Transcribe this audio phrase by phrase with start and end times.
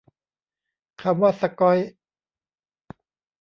[1.01, 1.79] คำว่า "สก๊อย"